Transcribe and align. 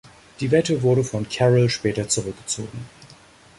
Die 0.39 0.49
Wette 0.49 0.81
wurde 0.81 1.03
von 1.03 1.29
Carrell 1.29 1.69
später 1.69 2.07
zurückgezogen. 2.07 2.87